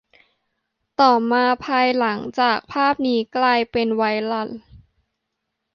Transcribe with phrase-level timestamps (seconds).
[1.01, 4.49] ต่อมา ภายหลังจากภาพนี้กลายเป็นไวรัล